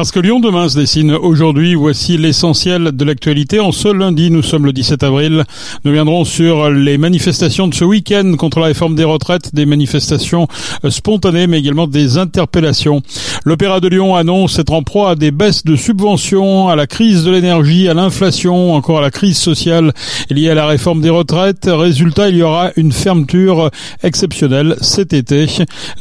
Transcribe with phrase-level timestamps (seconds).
[0.00, 3.60] Parce que Lyon demain se dessine aujourd'hui, voici l'essentiel de l'actualité.
[3.60, 5.44] En ce lundi, nous sommes le 17 avril.
[5.84, 10.48] Nous viendrons sur les manifestations de ce week-end contre la réforme des retraites, des manifestations
[10.86, 13.02] euh, spontanées, mais également des interpellations.
[13.44, 17.22] L'Opéra de Lyon annonce être en proie à des baisses de subventions, à la crise
[17.22, 19.92] de l'énergie, à l'inflation, encore à la crise sociale
[20.30, 21.68] liée à la réforme des retraites.
[21.70, 23.70] Résultat, il y aura une fermeture
[24.02, 25.44] exceptionnelle cet été,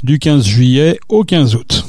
[0.04, 1.84] du 15 juillet au 15 août.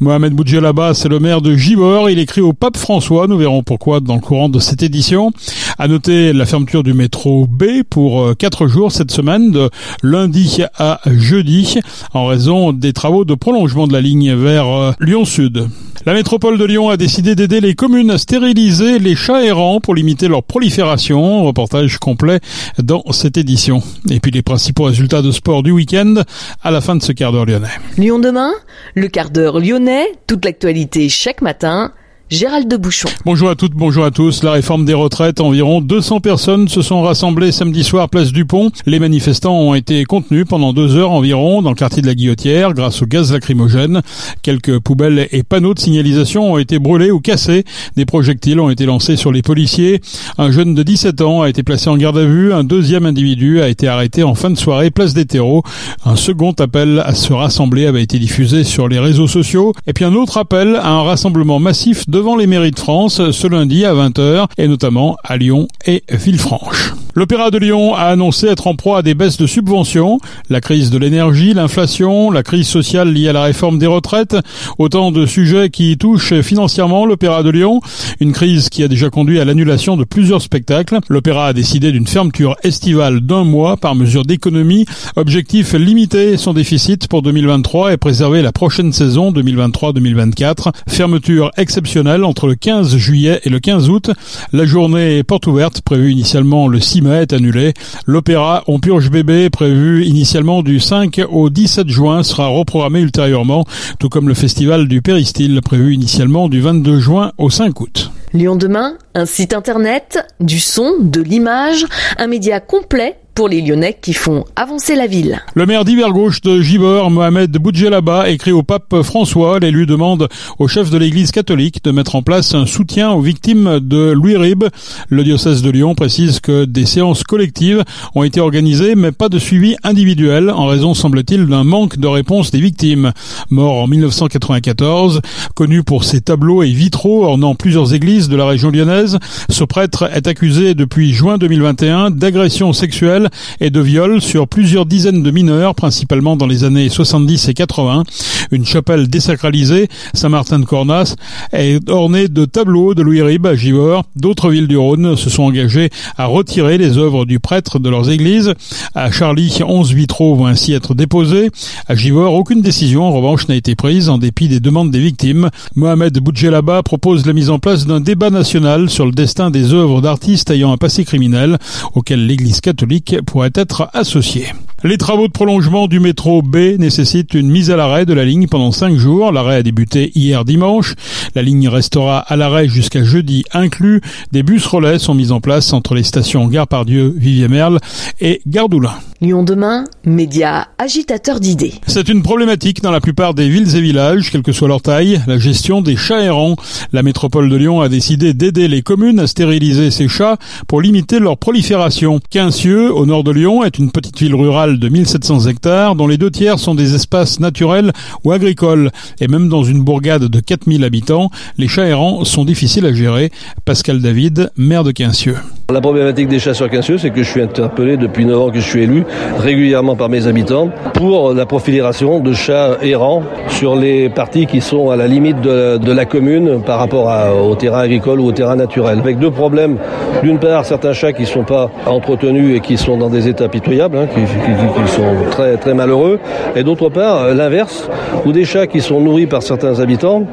[0.00, 2.08] Mohamed Boudjelaba, c'est le maire de Givor.
[2.08, 3.26] Il écrit au pape François.
[3.26, 5.32] Nous verrons pourquoi dans le courant de cette édition.
[5.76, 9.70] À noter la fermeture du métro B pour euh, quatre jours cette semaine, de
[10.04, 11.80] lundi à jeudi,
[12.14, 15.66] en raison des travaux de prolongement de la ligne vers euh, Lyon Sud.
[16.06, 19.94] La métropole de Lyon a décidé d'aider les communes à stériliser les chats errants pour
[19.94, 21.44] limiter leur prolifération.
[21.44, 22.40] Reportage complet
[22.78, 23.82] dans cette édition.
[24.08, 26.22] Et puis les principaux résultats de sport du week-end
[26.62, 27.68] à la fin de ce quart d'heure lyonnais.
[27.98, 28.52] Lyon demain,
[28.94, 29.87] le quart d'heure lyonnais,
[30.26, 31.92] toute l'actualité chaque matin
[32.30, 33.08] Gérald de Bouchon.
[33.24, 34.42] Bonjour à toutes, bonjour à tous.
[34.42, 38.70] La réforme des retraites, environ 200 personnes se sont rassemblées samedi soir place du Pont.
[38.84, 42.74] Les manifestants ont été contenus pendant deux heures environ dans le quartier de la Guillotière
[42.74, 44.02] grâce au gaz lacrymogène.
[44.42, 47.64] Quelques poubelles et panneaux de signalisation ont été brûlés ou cassés.
[47.96, 50.02] Des projectiles ont été lancés sur les policiers.
[50.36, 52.52] Un jeune de 17 ans a été placé en garde à vue.
[52.52, 55.62] Un deuxième individu a été arrêté en fin de soirée place des terreaux.
[56.04, 59.72] Un second appel à se rassembler avait été diffusé sur les réseaux sociaux.
[59.86, 63.30] Et puis un autre appel à un rassemblement massif de devant les mairies de France
[63.30, 66.92] ce lundi à 20h et notamment à Lyon et Villefranche.
[67.18, 70.20] L'Opéra de Lyon a annoncé être en proie à des baisses de subventions,
[70.50, 74.36] la crise de l'énergie, l'inflation, la crise sociale liée à la réforme des retraites,
[74.78, 77.80] autant de sujets qui touchent financièrement l'Opéra de Lyon,
[78.20, 81.00] une crise qui a déjà conduit à l'annulation de plusieurs spectacles.
[81.08, 84.86] L'Opéra a décidé d'une fermeture estivale d'un mois par mesure d'économie,
[85.16, 92.46] objectif limiter son déficit pour 2023 et préserver la prochaine saison 2023-2024, fermeture exceptionnelle entre
[92.46, 94.12] le 15 juillet et le 15 août.
[94.52, 97.74] La journée porte ouverte prévue initialement le 6 mai est annulé.
[98.06, 103.64] L'opéra On purge bébé, prévu initialement du 5 au 17 juin, sera reprogrammé ultérieurement,
[103.98, 108.10] tout comme le festival du Péristyle, prévu initialement du 22 juin au 5 août.
[108.34, 111.86] Lyon demain, un site internet, du son, de l'image,
[112.18, 115.40] un média complet pour les Lyonnais qui font avancer la ville.
[115.54, 119.60] Le maire d'hiver gauche de Givor, Mohamed Boudjelaba, écrit au pape François.
[119.60, 120.26] L'élu demande
[120.58, 124.36] au chef de l'église catholique de mettre en place un soutien aux victimes de Louis
[124.36, 124.64] Rib.
[125.08, 127.84] Le diocèse de Lyon précise que des séances collectives
[128.16, 132.50] ont été organisées, mais pas de suivi individuel, en raison, semble-t-il, d'un manque de réponse
[132.50, 133.12] des victimes.
[133.50, 135.20] Mort en 1994,
[135.54, 140.10] connu pour ses tableaux et vitraux ornant plusieurs églises de la région lyonnaise, ce prêtre
[140.12, 143.27] est accusé depuis juin 2021 d'agression sexuelle
[143.60, 148.04] et de viols sur plusieurs dizaines de mineurs, principalement dans les années 70 et 80.
[148.50, 151.16] Une chapelle désacralisée, Saint-Martin de Cornas,
[151.52, 154.04] est ornée de tableaux de Louis Rib à Givors.
[154.16, 158.10] D'autres villes du Rhône se sont engagées à retirer les œuvres du prêtre de leurs
[158.10, 158.54] églises.
[158.94, 161.50] À Charlie, 11 vitraux vont ainsi être déposés.
[161.86, 165.50] À Givors, aucune décision en revanche n'a été prise en dépit des demandes des victimes.
[165.74, 170.00] Mohamed Boudjelaba propose la mise en place d'un débat national sur le destin des œuvres
[170.00, 171.58] d'artistes ayant un passé criminel
[171.94, 174.46] auquel l'église catholique pourrait être associé.
[174.84, 178.46] Les travaux de prolongement du métro B nécessitent une mise à l'arrêt de la ligne
[178.46, 179.32] pendant cinq jours.
[179.32, 180.94] L'arrêt a débuté hier dimanche.
[181.34, 184.00] La ligne restera à l'arrêt jusqu'à jeudi inclus.
[184.30, 187.80] Des bus relais sont mis en place entre les stations Gare Pardieu, Vivier-Merle
[188.20, 188.94] et Gardoulin.
[189.20, 191.74] Lyon demain, média agitateur d'idées.
[191.88, 195.20] C'est une problématique dans la plupart des villes et villages, quelle que soit leur taille,
[195.26, 196.54] la gestion des chats errants.
[196.92, 200.36] La métropole de Lyon a décidé d'aider les communes à stériliser ces chats
[200.68, 202.20] pour limiter leur prolifération.
[202.30, 206.16] Quincieux, au nord de Lyon, est une petite ville rurale de 1700 hectares dont les
[206.16, 208.92] deux tiers sont des espaces naturels ou agricoles.
[209.20, 213.32] Et même dans une bourgade de 4000 habitants, les chats errants sont difficiles à gérer.
[213.64, 215.38] Pascal David, maire de Quincieux.
[215.70, 218.60] La problématique des chats sur Quincieux, c'est que je suis interpellé depuis 9 ans que
[218.60, 219.04] je suis élu
[219.38, 224.90] régulièrement par mes habitants pour la profilération de chats errants sur les parties qui sont
[224.90, 227.10] à la limite de, la commune par rapport
[227.48, 228.98] au terrain agricole ou au terrain naturel.
[228.98, 229.78] Avec deux problèmes.
[230.22, 233.48] D'une part, certains chats qui ne sont pas entretenus et qui sont dans des états
[233.48, 236.18] pitoyables, hein, qui, sont très, très malheureux.
[236.56, 237.88] Et d'autre part, l'inverse,
[238.24, 240.24] où des chats qui sont nourris par certains habitants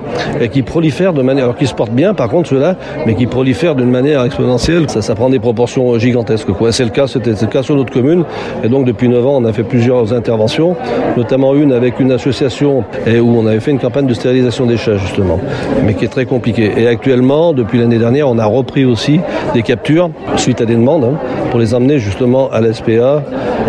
[0.42, 2.76] et qui prolifèrent de manière, alors qui se portent bien par contre ceux-là,
[3.06, 4.90] mais qui prolifèrent d'une manière exponentielle.
[4.90, 6.48] Ça, prend des proportions gigantesques.
[6.72, 8.26] C'est le cas, le cas sur notre commune.
[8.66, 10.76] Et donc depuis 9 ans, on a fait plusieurs interventions,
[11.18, 14.98] notamment une avec une association où on avait fait une campagne de stérilisation des chats
[14.98, 15.40] justement,
[15.84, 16.72] mais qui est très compliquée.
[16.76, 19.20] Et actuellement, depuis l'année dernière, on a repris aussi
[19.54, 21.18] des captures suite à des demandes hein,
[21.52, 23.24] pour les emmener justement à l'SPA.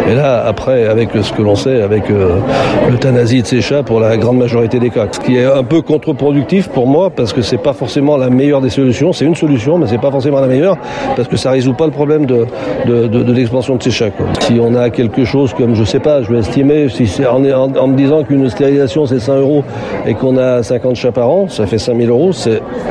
[0.08, 2.38] Et là, après, avec ce que l'on sait, avec euh,
[2.88, 5.82] l'euthanasie de ces chats pour la grande majorité des cas, ce qui est un peu
[5.82, 9.12] contre-productif pour moi parce que c'est pas forcément la meilleure des solutions.
[9.12, 10.76] C'est une solution, mais c'est pas forcément la meilleure
[11.16, 12.46] parce que ça résout pas le problème de,
[12.86, 14.10] de, l'expansion de ces chats.
[14.40, 17.96] Si on a quelque chose comme, je sais pas, je vais estimer, si en, me
[17.96, 19.64] disant qu'une stérilisation c'est 100 euros
[20.06, 22.30] et qu'on a 50 chats par an, ça fait 5000 euros.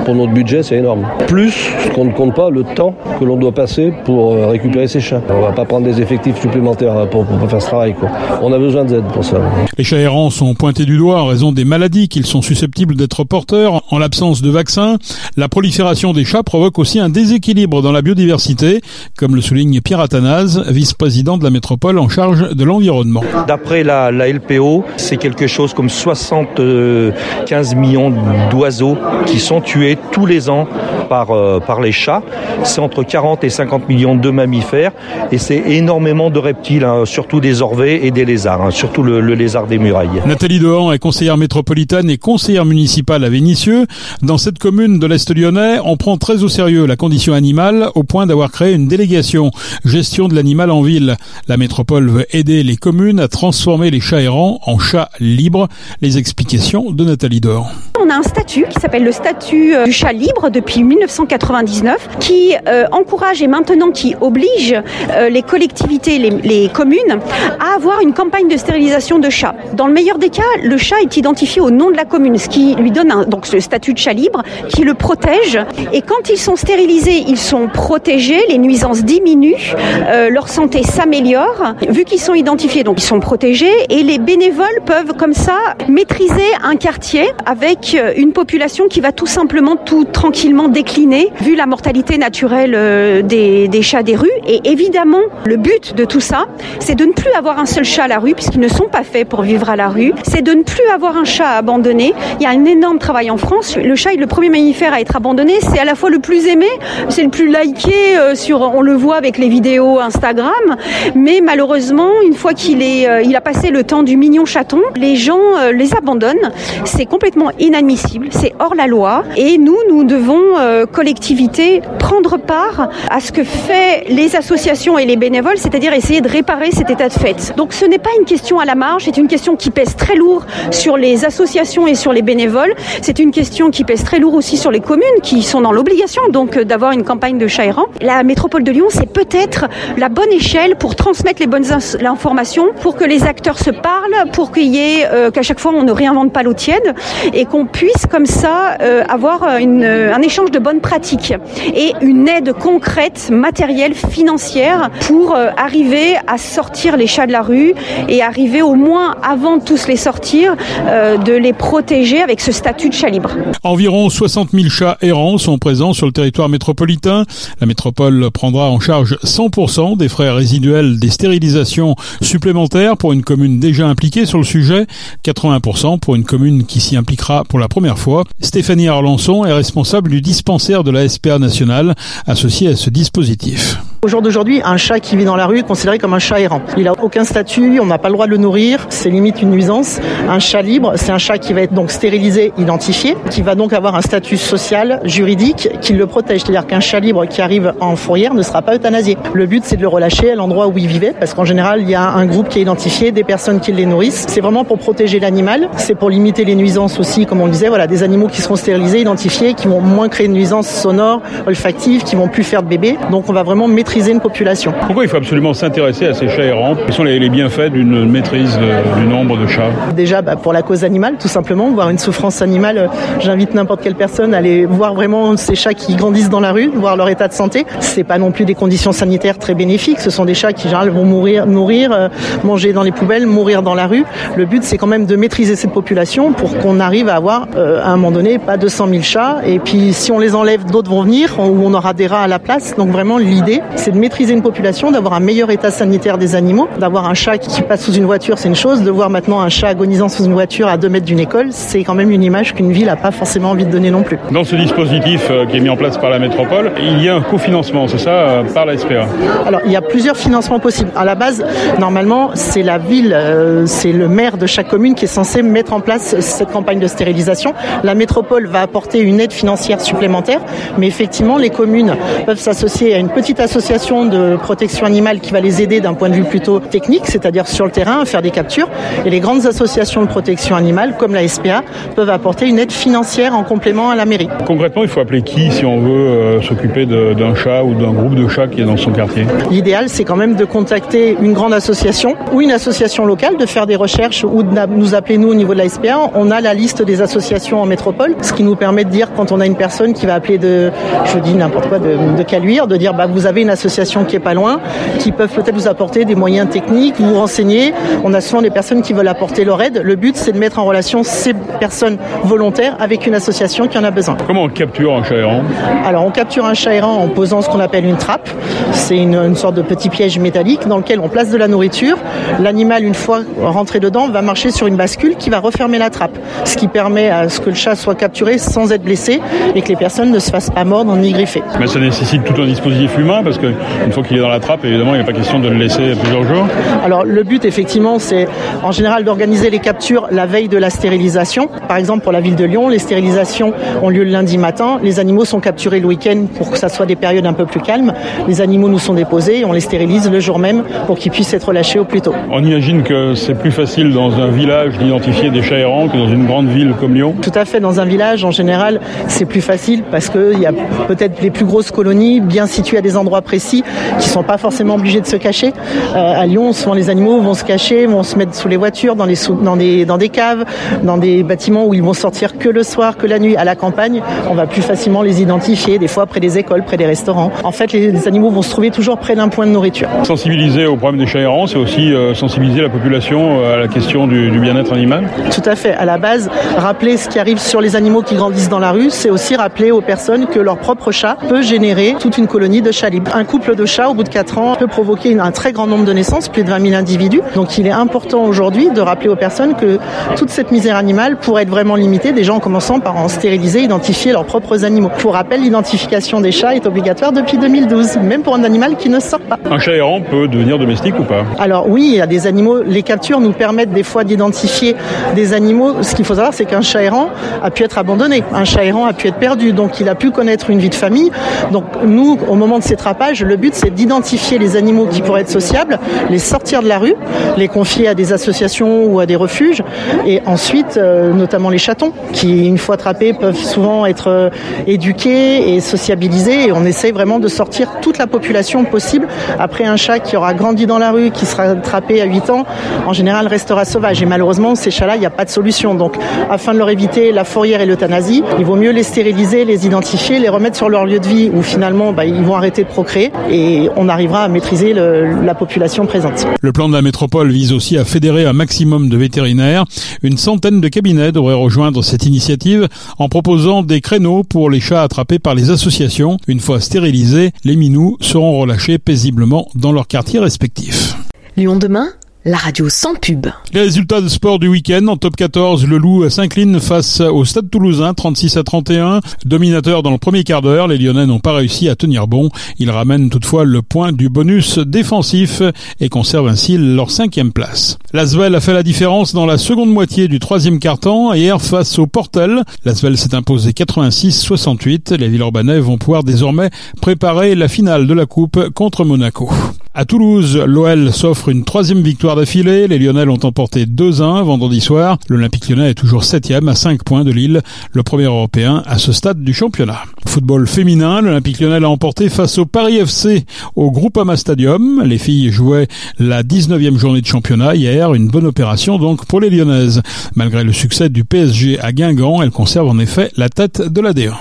[0.05, 1.07] Pour notre budget, c'est énorme.
[1.27, 4.87] Plus ce qu'on ne compte pas le temps que l'on doit passer pour euh, récupérer
[4.87, 5.21] ces chats.
[5.29, 7.93] On va pas prendre des effectifs supplémentaires hein, pour, pour faire ce travail.
[7.93, 8.09] Quoi.
[8.41, 9.37] On a besoin d'aide pour ça.
[9.77, 13.23] Les chats errants sont pointés du doigt en raison des maladies qu'ils sont susceptibles d'être
[13.23, 13.83] porteurs.
[13.91, 14.97] En l'absence de vaccins,
[15.37, 18.81] la prolifération des chats provoque aussi un déséquilibre dans la biodiversité,
[19.17, 23.21] comme le souligne Pierre Athanase, vice-président de la métropole en charge de l'environnement.
[23.47, 28.11] D'après la, la, LPO, c'est quelque chose comme 75 millions
[28.49, 28.97] d'oiseaux
[29.27, 30.67] qui sont tués tous les ans
[31.09, 32.23] par, euh, par les chats.
[32.63, 34.91] C'est entre 40 et 50 millions de mammifères
[35.31, 39.21] et c'est énormément de reptiles, hein, surtout des orvets et des lézards, hein, surtout le,
[39.21, 40.21] le, lézard des murailles.
[40.25, 43.85] Nathalie Dehan est conseillère métropolitaine et conseillère municipale à Vénissieux.
[44.23, 48.03] Dans cette commune de l'Est lyonnais, on prend très au sérieux la condition animale au
[48.03, 49.51] point d'avoir créé une délégation
[49.83, 51.17] gestion de l'animal en ville.
[51.47, 55.67] La métropole veut aider les communes à transformer les chats errants en chats libres.
[56.01, 57.67] Les explications de Nathalie Dehan.
[57.99, 62.85] On a un statut qui s'appelle le statut du chat libre depuis 1999 qui euh,
[62.91, 64.75] encourage et maintenant qui oblige
[65.11, 67.19] euh, les collectivités, les, communes
[67.59, 69.55] à avoir une campagne de stérilisation de chats.
[69.73, 72.49] Dans le meilleur des cas, le chat est identifié au nom de la commune, ce
[72.49, 75.59] qui lui donne donc ce statut de chat libre qui le protège.
[75.93, 79.75] Et quand ils sont stérilisés, ils sont protégés, les nuisances diminuent,
[80.09, 81.64] euh, leur santé s'améliore.
[81.89, 85.57] Vu qu'ils sont identifiés, donc ils sont protégés et les bénévoles peuvent comme ça
[85.87, 91.65] maîtriser un quartier avec une population qui va tout simplement tout tranquillement décliner vu la
[91.65, 94.29] mortalité naturelle euh, des, des chats des rues.
[94.47, 96.45] Et évidemment, le but de tout ça,
[96.79, 99.03] c'est de ne plus avoir un seul chat à la rue, puisqu'ils ne sont pas
[99.03, 100.13] faits pour vivre à la rue.
[100.23, 102.13] C'est de ne plus avoir un chat abandonné.
[102.39, 103.77] Il y a un énorme travail en France.
[103.77, 105.55] Le chat est le premier mammifère à être abandonné.
[105.61, 106.67] C'est à la fois le plus aimé,
[107.09, 110.75] c'est le plus liké euh, sur, on le voit avec les vidéos Instagram.
[111.15, 114.81] Mais malheureusement, une fois qu'il est, euh, il a passé le temps du mignon chaton,
[114.95, 116.51] les gens euh, les abandonnent.
[116.83, 118.27] C'est complètement inadmissible.
[118.31, 119.23] C'est hors la loi.
[119.37, 125.05] Et nous, nous devons euh, collectivité prendre part à ce que fait les associations et
[125.05, 127.53] les bénévoles, c'est-à-dire essayer de réparer cet état de fait.
[127.55, 130.15] Donc ce n'est pas une question à la marge, c'est une question qui pèse très
[130.15, 132.73] lourd sur les associations et sur les bénévoles.
[133.01, 136.23] C'est une question qui pèse très lourd aussi sur les communes qui sont dans l'obligation
[136.29, 137.85] donc d'avoir une campagne de chat errant.
[138.01, 139.65] La métropole de Lyon, c'est peut-être
[139.97, 140.95] la bonne échelle pour
[141.35, 145.31] transmettre les bonnes informations, pour que les acteurs se parlent, pour qu'il y ait euh,
[145.31, 146.93] qu'à chaque fois on ne réinvente pas l'eau tiède
[147.33, 151.33] et qu'on puisse comme ça euh, avoir une, un échange de bonnes pratiques
[151.73, 157.41] et une aide concrète, matérielle, financière pour euh, arriver à sortir les chats de la
[157.41, 157.73] rue
[158.07, 160.55] et arriver au moins avant de tous les sortir
[160.87, 163.31] euh, de les protéger avec ce statut de chat libre.
[163.63, 167.25] Environ 60 000 chats errants sont présents sur le territoire métropolitain.
[167.59, 173.59] La métropole prendra en charge 100% des frais résiduels des stérilisations supplémentaires pour une commune
[173.59, 174.85] déjà impliquée sur le sujet,
[175.23, 178.25] 80% pour une commune qui s'y impliquera pour la première fois.
[178.41, 181.95] Stéphanie Arlançon est responsable du dispensaire de la SPA nationale
[182.27, 183.79] associé à ce dispositif.
[184.05, 186.39] Au jour d'aujourd'hui, un chat qui vit dans la rue est considéré comme un chat
[186.39, 186.61] errant.
[186.77, 189.49] Il n'a aucun statut, on n'a pas le droit de le nourrir, c'est limite une
[189.49, 189.99] nuisance.
[190.29, 193.73] Un chat libre, c'est un chat qui va être donc stérilisé, identifié, qui va donc
[193.73, 196.41] avoir un statut social, juridique, qui le protège.
[196.41, 199.17] C'est-à-dire qu'un chat libre qui arrive en fourrière ne sera pas euthanasié.
[199.33, 201.89] Le but, c'est de le relâcher à l'endroit où il vivait, parce qu'en général, il
[201.89, 204.27] y a un groupe qui est identifié, des personnes qui les nourrissent.
[204.29, 207.87] C'est vraiment pour protéger l'animal, c'est pour limiter les nuisances aussi, comme on disait, voilà,
[207.87, 212.15] des animaux qui seront stérilisés, identifiés, qui vont moins créer de nuisances sonores, olfactives, qui
[212.15, 212.99] vont plus faire de bébés.
[213.09, 214.73] Donc on va vraiment maîtriser une population.
[214.85, 216.75] Pourquoi il faut absolument s'intéresser à ces chats errants?
[216.75, 219.69] Quels sont les, les bienfaits d'une maîtrise de, du nombre de chats?
[219.95, 222.89] Déjà bah, pour la cause animale, tout simplement, voir une souffrance animale.
[223.19, 226.69] J'invite n'importe quelle personne à aller voir vraiment ces chats qui grandissent dans la rue,
[226.73, 227.65] voir leur état de santé.
[227.79, 229.99] C'est pas non plus des conditions sanitaires très bénéfiques.
[229.99, 232.09] Ce sont des chats qui généralement vont mourir, nourrir, euh,
[232.43, 234.05] manger dans les poubelles, mourir dans la rue.
[234.35, 237.81] Le but, c'est quand même de maîtriser cette population pour qu'on arrive à avoir euh,
[237.81, 239.37] à un moment donné pas 200 000 chats.
[239.45, 242.27] Et puis si on les enlève, d'autres vont venir où on aura des rats à
[242.27, 242.75] la place.
[242.75, 246.67] Donc vraiment l'idée, c'est de maîtriser une population, d'avoir un meilleur état sanitaire des animaux,
[246.79, 249.49] d'avoir un chat qui passe sous une voiture, c'est une chose, de voir maintenant un
[249.49, 252.55] chat agonisant sous une voiture à 2 mètres d'une école, c'est quand même une image
[252.55, 254.17] qu'une ville n'a pas forcément envie de donner non plus.
[254.31, 257.15] Dans ce dispositif euh, qui est mis en place par la métropole, il y a
[257.15, 259.05] un cofinancement, c'est ça, euh, par la SPA
[259.45, 260.89] Alors, il y a plusieurs financements possibles.
[260.95, 261.45] À la base,
[261.77, 265.73] normalement, c'est la ville, euh, c'est le maire de chaque commune qui est censé mettre
[265.73, 267.53] en place cette campagne de stérilisation.
[267.83, 270.39] La métropole va apporter une aide financière supplémentaire,
[270.79, 275.41] mais effectivement, les communes peuvent s'associer à une petite association de protection animale qui va
[275.41, 278.31] les aider d'un point de vue plutôt technique, c'est-à-dire sur le terrain, à faire des
[278.31, 278.69] captures.
[279.05, 281.61] Et les grandes associations de protection animale, comme la SPA,
[281.93, 284.29] peuvent apporter une aide financière en complément à la mairie.
[284.47, 288.15] Concrètement, il faut appeler qui si on veut euh, s'occuper d'un chat ou d'un groupe
[288.15, 289.25] de chats qui est dans son quartier?
[289.51, 293.67] L'idéal, c'est quand même de contacter une grande association ou une association locale, de faire
[293.67, 296.11] des recherches ou de nous appeler nous au niveau de la SPA.
[296.15, 299.33] On a la liste des associations en métropole, ce qui nous permet de dire quand
[299.33, 300.71] on a une personne qui va appeler de,
[301.13, 304.15] je dis n'importe quoi, de, de Caluire, de dire bah, vous avez une association qui
[304.15, 304.59] est pas loin,
[304.99, 307.73] qui peuvent peut-être vous apporter des moyens techniques, vous renseigner.
[308.03, 309.81] On a souvent des personnes qui veulent apporter leur aide.
[309.83, 313.83] Le but, c'est de mettre en relation ces personnes volontaires avec une association qui en
[313.83, 314.17] a besoin.
[314.27, 315.43] Comment on capture un chat errant
[315.85, 318.29] Alors, on capture un chat errant en posant ce qu'on appelle une trappe.
[318.71, 321.97] C'est une, une, sorte de petit piège métallique dans lequel on place de la nourriture.
[322.39, 326.17] L'animal, une fois rentré dedans, va marcher sur une bascule qui va refermer la trappe,
[326.43, 329.21] ce qui permet à ce que le chat soit capturé sans être blessé
[329.55, 331.43] et que les personnes ne se fassent pas mordre ni griffer.
[331.59, 334.65] Mais ça nécessite tout un dispositif humain parce qu'une fois qu'il est dans la trappe,
[334.65, 336.47] évidemment, il n'y a pas question de le laisser plusieurs jours.
[336.83, 338.27] Alors, le but, effectivement, c'est
[338.63, 341.49] en général d'organiser les captures la veille de la stérilisation.
[341.67, 344.79] Par exemple, pour la ville de Lyon, les stérilisations ont lieu le lundi matin.
[344.83, 347.59] Les animaux sont capturés le week-end pour que ça soit des périodes un peu plus
[347.59, 347.93] calmes.
[348.27, 351.33] Les animaux nous sont déposés et on les stérilise le jour même pour qu'ils puissent
[351.33, 352.13] être relâchés au plus tôt.
[352.31, 356.09] On imagine que c'est plus facile dans un village d'identifier des chats errants que dans
[356.09, 357.59] une grande ville comme Lyon Tout à fait.
[357.59, 360.51] Dans un village, en général, c'est plus facile parce qu'il y a
[360.87, 363.63] peut-être les plus grosses colonies bien situées à des endroits précis qui
[363.95, 365.53] ne sont pas forcément obligés de se cacher.
[365.95, 368.95] Euh, à Lyon, souvent les animaux vont se cacher, vont se mettre sous les voitures,
[368.95, 370.45] dans, les sous, dans, des, dans des caves,
[370.83, 373.35] dans des bâtiments où ils vont sortir que le soir, que la nuit.
[373.35, 376.77] À la campagne, on va plus facilement les identifier, des fois près des écoles, près
[376.77, 377.31] des restaurants.
[377.43, 379.89] En fait, les, les animaux vont se trouver toujours près d'un point de nourriture.
[380.03, 383.67] Sensibiliser au problème des chats errants, c'est aussi euh, sensibiliser la population euh, à la
[383.67, 385.73] question du, du bien-être animal Tout à fait.
[385.73, 388.89] À la base, rappeler ce qui arrive sur les animaux qui grandissent dans la rue,
[388.89, 392.71] c'est aussi rappeler aux personnes que leur propre chat peut générer toute une colonie de
[392.71, 393.11] chats libres.
[393.13, 395.85] Un couple de chats, au bout de 4 ans, peut provoquer un très grand nombre
[395.85, 397.21] de naissances, plus de 20 000 individus.
[397.35, 399.79] Donc il est important aujourd'hui de rappeler aux personnes que
[400.15, 404.11] toute cette misère animale pourrait être vraiment limitée, déjà en commençant par en stériliser, identifier
[404.11, 404.89] leurs propres animaux.
[404.99, 408.99] Pour rappel, l'identification des chats est obligatoire depuis 2012, même pour un animal qui ne
[408.99, 409.37] sort pas.
[409.49, 411.23] Un chat errant peut devenir domestique ou pas?
[411.39, 414.75] Alors oui, il y a des animaux, les captures nous permettent des fois d'identifier
[415.15, 415.81] des animaux.
[415.81, 417.09] Ce qu'il faut savoir, c'est qu'un chat errant
[417.43, 420.11] a pu être abandonné, un chat errant a pu être perdu, donc il a pu
[420.11, 421.11] connaître une vie de famille.
[421.51, 425.21] Donc nous, au moment de ces trapages, le but c'est d'identifier les animaux qui pourraient
[425.21, 425.79] être sociables,
[426.09, 426.95] les sortir de la rue,
[427.37, 429.63] les confier à des associations ou à des refuges,
[430.05, 434.29] et ensuite, euh, notamment les chatons, qui une fois attrapés peuvent souvent être euh,
[434.67, 439.07] éduqués et sociabilisés, et on essaye vraiment de sortir toute la population possible.
[439.39, 442.45] Après un chat qui aura grandi dans la rue, qui sera attrapé à 8 ans,
[442.85, 445.75] en général restera sauvage, et malheureusement ces chats-là, il n'y a pas de solution.
[445.75, 445.95] Donc
[446.29, 450.19] afin de leur éviter la fourrière et l'euthanasie, il vaut mieux les stériliser, les identifier,
[450.19, 453.04] les remettre sur leur lieu de vie où finalement bah, ils vont arrêter de procréer
[453.29, 456.25] et on arrivera à maîtriser le, la population présente.
[456.41, 459.65] Le plan de la métropole vise aussi à fédérer un maximum de vétérinaires.
[460.03, 464.83] Une centaine de cabinets devraient rejoindre cette initiative en proposant des créneaux pour les chats
[464.83, 466.17] attrapés par les associations.
[466.27, 470.95] Une fois stérilisés, les minous seront relâchés paisiblement dans leurs quartiers respectifs.
[471.37, 471.89] Lyon demain
[472.25, 473.27] la radio sans pub.
[473.53, 477.51] Les résultats de sport du week-end en top 14, le Loup s'incline face au Stade
[477.51, 479.01] Toulousain 36 à 31.
[479.25, 482.31] Dominateur dans le premier quart d'heure, les Lyonnais n'ont pas réussi à tenir bon.
[482.57, 485.43] Ils ramènent toutefois le point du bonus défensif
[485.79, 487.77] et conservent ainsi leur cinquième place.
[487.93, 491.85] L'Asvel a fait la différence dans la seconde moitié du troisième quart-temps hier face au
[491.85, 492.41] Portel.
[492.65, 494.95] L'Asvel s'est imposé 86-68.
[494.95, 496.49] Les Villeurbanais vont pouvoir désormais
[496.81, 499.29] préparer la finale de la Coupe contre Monaco.
[499.77, 502.65] À Toulouse, l'OL s'offre une troisième victoire d'affilée.
[502.69, 504.97] Les Lyonnais l'ont emporté 2-1 vendredi soir.
[505.09, 507.41] L'Olympique lyonnais est toujours septième à 5 points de Lille,
[507.73, 509.81] le premier européen à ce stade du championnat.
[510.07, 513.25] Football féminin, l'Olympique lyonnais l'a emporté face au Paris FC
[513.57, 514.81] au Groupama Stadium.
[514.85, 515.67] Les filles jouaient
[515.99, 519.81] la 19e journée de championnat hier, une bonne opération donc pour les lyonnaises.
[520.15, 523.91] Malgré le succès du PSG à Guingamp, elles conservent en effet la tête de la
[523.91, 524.13] D1.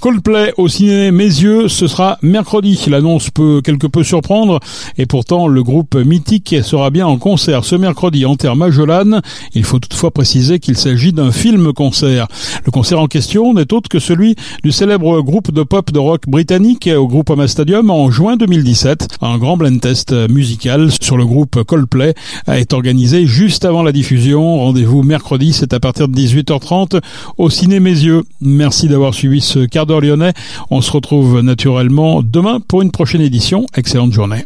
[0.00, 2.80] Coldplay au ciné Mes yeux, ce sera mercredi.
[2.88, 4.60] L'annonce peut quelque peu surprendre
[4.96, 9.20] et pourtant le groupe mythique sera bien en concert ce mercredi en terre Majolane.
[9.54, 12.28] Il faut toutefois préciser qu'il s'agit d'un film-concert.
[12.64, 16.22] Le concert en question n'est autre que celui du célèbre groupe de pop de rock
[16.26, 19.18] britannique au Groupama Stadium en juin 2017.
[19.20, 22.14] Un grand blind test musical sur le groupe Coldplay
[22.48, 24.58] été organisé juste avant la diffusion.
[24.58, 27.00] Rendez-vous mercredi, c'est à partir de 18h30
[27.38, 28.22] au Ciné Mes Yeux.
[28.40, 29.86] Merci d'avoir suivi ce quart
[30.70, 33.66] On se retrouve naturellement demain pour une prochaine édition.
[33.76, 34.44] Excellente journée.